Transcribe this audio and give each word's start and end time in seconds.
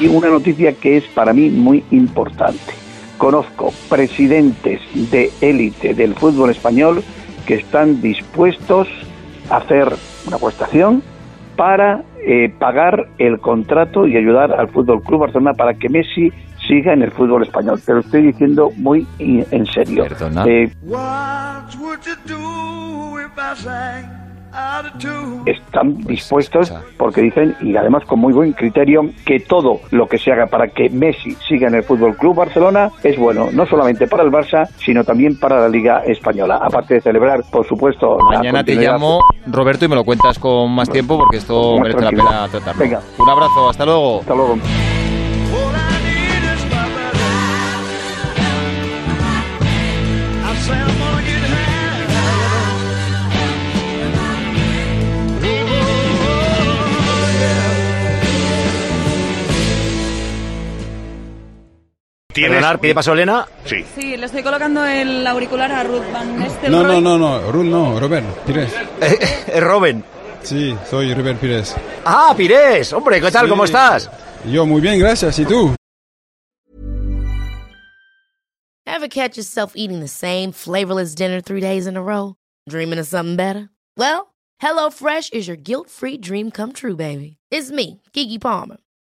Y 0.00 0.08
una 0.08 0.28
noticia 0.28 0.72
que 0.72 0.96
es 0.96 1.04
para 1.08 1.32
mí 1.32 1.50
muy 1.50 1.84
importante. 1.90 2.72
Conozco 3.18 3.72
presidentes 3.90 4.80
de 5.10 5.30
élite 5.42 5.94
del 5.94 6.14
fútbol 6.14 6.50
español 6.50 7.04
que 7.46 7.56
están 7.56 8.00
dispuestos 8.00 8.88
a 9.50 9.58
hacer 9.58 9.88
una 10.26 10.36
apuestación 10.36 11.02
para 11.54 12.02
eh, 12.26 12.50
pagar 12.58 13.08
el 13.18 13.38
contrato 13.40 14.06
y 14.06 14.16
ayudar 14.16 14.52
al 14.52 14.68
Fútbol 14.68 15.02
Club 15.02 15.20
Barcelona 15.20 15.52
para 15.52 15.74
que 15.74 15.90
Messi 15.90 16.32
siga 16.66 16.92
en 16.94 17.02
el 17.02 17.10
fútbol 17.10 17.42
español. 17.42 17.80
Te 17.84 17.92
lo 17.92 18.00
estoy 18.00 18.22
diciendo 18.22 18.70
muy 18.76 19.06
en 19.18 19.66
serio. 19.66 20.04
Perdona. 20.04 20.44
Eh, 20.46 20.70
Están 25.46 25.98
dispuestos 25.98 26.70
escucha. 26.70 26.86
porque 26.98 27.22
dicen 27.22 27.56
y 27.60 27.76
además 27.76 28.04
con 28.06 28.20
muy 28.20 28.32
buen 28.32 28.52
criterio 28.52 29.02
que 29.24 29.40
todo 29.40 29.80
lo 29.90 30.06
que 30.06 30.18
se 30.18 30.32
haga 30.32 30.46
para 30.46 30.68
que 30.68 30.90
Messi 30.90 31.36
siga 31.48 31.68
en 31.68 31.76
el 31.76 31.82
Fútbol 31.82 32.16
Club 32.16 32.36
Barcelona 32.36 32.90
es 33.02 33.18
bueno 33.18 33.48
no 33.52 33.66
solamente 33.66 34.06
para 34.06 34.22
el 34.22 34.30
Barça 34.30 34.68
sino 34.76 35.04
también 35.04 35.38
para 35.38 35.60
la 35.60 35.68
Liga 35.68 36.02
española 36.04 36.58
aparte 36.62 36.94
de 36.94 37.00
celebrar 37.00 37.42
por 37.50 37.66
supuesto 37.66 38.16
la 38.30 38.38
Mañana 38.38 38.64
te 38.64 38.74
llamo, 38.74 39.20
Roberto, 39.46 39.84
y 39.84 39.88
me 39.88 39.94
lo 39.94 40.04
cuentas 40.04 40.38
con 40.38 40.72
más 40.74 40.88
tiempo 40.88 41.18
porque 41.18 41.36
esto 41.36 41.78
merece 41.78 42.00
la 42.00 42.10
pena 42.10 42.48
tratarlo. 42.48 42.80
Venga. 42.80 43.00
Un 43.18 43.28
abrazo, 43.28 43.68
hasta 43.68 43.84
luego. 43.84 44.20
hasta 44.20 44.34
luego 44.34 44.56
Perdonar, 62.34 62.80
¿qué 62.80 62.94
pasó, 62.94 63.12
Elena? 63.12 63.46
Sí. 63.64 63.84
Sí, 63.94 64.16
le 64.16 64.26
estoy 64.26 64.42
colocando 64.42 64.84
el 64.84 65.26
auricular 65.26 65.70
a 65.72 65.82
Ruth 65.84 66.12
Van 66.12 66.38
Nistelrooy. 66.38 66.82
No, 66.84 67.00
no, 67.00 67.00
no, 67.00 67.18
no, 67.18 67.52
Rul 67.52 67.70
no, 67.70 67.98
Robert 68.00 68.26
Pires. 68.46 68.72
Es 69.00 69.62
Robin. 69.62 70.04
Sí, 70.42 70.76
soy 70.88 71.12
Robert 71.14 71.38
Pires. 71.40 71.76
Ah, 72.04 72.32
Pires. 72.36 72.92
Hombre, 72.92 73.20
¿qué 73.20 73.30
tal? 73.30 73.44
Sí. 73.44 73.50
¿Cómo 73.50 73.64
estás? 73.64 74.10
Yo 74.46 74.64
muy 74.66 74.80
bien, 74.80 74.98
gracias. 74.98 75.38
¿Y 75.38 75.44
tú? 75.44 75.74
Ever 78.86 79.08
catch 79.08 79.36
yourself 79.36 79.72
eating 79.76 80.00
the 80.00 80.08
same 80.08 80.52
flavorless 80.52 81.14
dinner 81.14 81.40
three 81.40 81.60
days 81.60 81.86
in 81.86 81.96
a 81.96 82.02
row? 82.02 82.36
Dreaming 82.68 82.98
of 82.98 83.06
something 83.06 83.36
better? 83.36 83.70
Well, 83.96 84.34
HelloFresh 84.62 85.32
is 85.32 85.46
your 85.46 85.56
guilt-free 85.56 86.18
dream 86.18 86.50
come 86.50 86.72
true, 86.72 86.96
baby. 86.96 87.36
It's 87.50 87.70
me, 87.70 88.02
Kiki 88.12 88.38
Palmer. 88.38 88.78